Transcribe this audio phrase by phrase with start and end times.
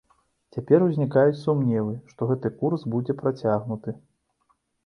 [0.55, 3.89] Цяпер узнікаюць сумневы, што гэты курс будзе працягнуты.